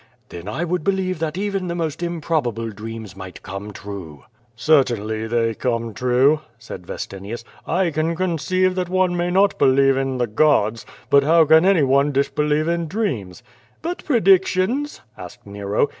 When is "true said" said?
5.93-6.87